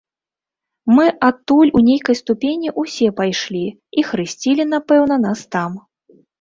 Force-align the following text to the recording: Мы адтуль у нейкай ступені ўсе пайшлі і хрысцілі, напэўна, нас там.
Мы 0.99 1.03
адтуль 1.27 1.73
у 1.81 1.81
нейкай 1.89 2.15
ступені 2.21 2.73
ўсе 2.85 3.11
пайшлі 3.21 3.63
і 3.99 4.09
хрысцілі, 4.11 4.69
напэўна, 4.75 5.15
нас 5.31 5.49
там. 5.57 5.71